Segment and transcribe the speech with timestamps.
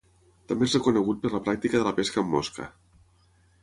[0.51, 2.71] També és reconegut per la pràctica de la pesca amb mosca.